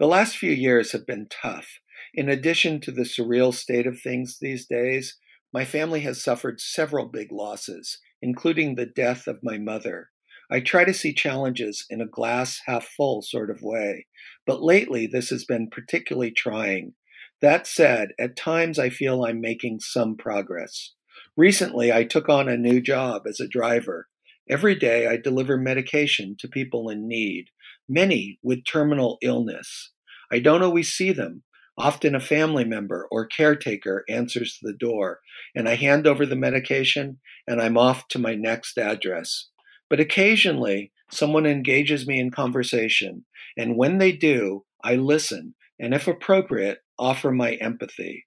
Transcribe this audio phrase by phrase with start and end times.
[0.00, 1.78] The last few years have been tough.
[2.12, 5.16] In addition to the surreal state of things these days,
[5.52, 10.10] my family has suffered several big losses, including the death of my mother.
[10.50, 14.06] I try to see challenges in a glass half full sort of way,
[14.44, 16.94] but lately this has been particularly trying.
[17.40, 20.92] That said, at times I feel I'm making some progress.
[21.36, 24.08] Recently, I took on a new job as a driver.
[24.48, 27.46] Every day, I deliver medication to people in need,
[27.88, 29.92] many with terminal illness.
[30.30, 31.44] I don't always see them.
[31.78, 35.20] Often a family member or caretaker answers the door,
[35.54, 39.48] and I hand over the medication and I'm off to my next address.
[39.90, 43.24] But occasionally, someone engages me in conversation,
[43.56, 48.26] and when they do, I listen and, if appropriate, offer my empathy.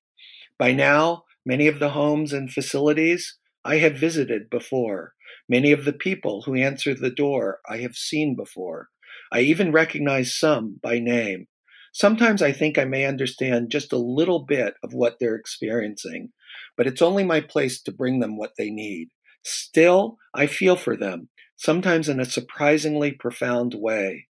[0.59, 5.13] By now, many of the homes and facilities I have visited before.
[5.49, 8.89] Many of the people who answer the door I have seen before.
[9.31, 11.47] I even recognize some by name.
[11.93, 16.31] Sometimes I think I may understand just a little bit of what they're experiencing,
[16.75, 19.09] but it's only my place to bring them what they need.
[19.43, 24.27] Still, I feel for them, sometimes in a surprisingly profound way.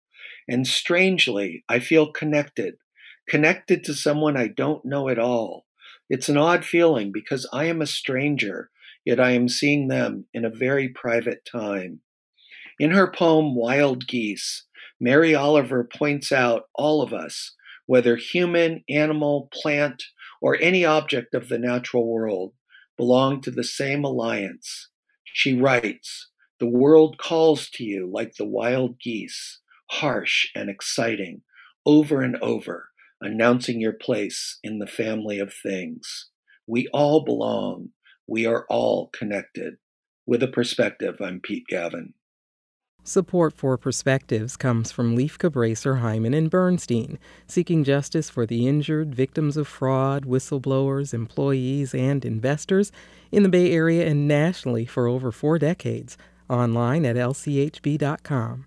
[0.49, 2.75] And strangely, I feel connected,
[3.29, 5.67] connected to someone I don't know at all.
[6.09, 8.71] It's an odd feeling because I am a stranger,
[9.07, 12.01] yet I am seeing them in a very private time.
[12.79, 14.65] In her poem Wild Geese,
[15.01, 17.55] Mary Oliver points out all of us,
[17.87, 20.03] whether human, animal, plant,
[20.43, 22.53] or any object of the natural world,
[22.97, 24.89] belong to the same alliance.
[25.25, 26.29] She writes,
[26.59, 31.43] The world calls to you like the wild geese, harsh and exciting,
[31.85, 32.89] over and over,
[33.21, 36.29] announcing your place in the family of things.
[36.67, 37.91] We all belong.
[38.27, 39.75] We are all connected.
[40.27, 42.15] With a perspective, I'm Pete Gavin.
[43.05, 49.15] Support for Perspectives comes from Lieff Cabraser, Heimann, and Bernstein, seeking justice for the injured,
[49.15, 52.91] victims of fraud, whistleblowers, employees, and investors
[53.31, 56.19] in the Bay Area and nationally for over four decades.
[56.51, 58.67] Online at lchb.com.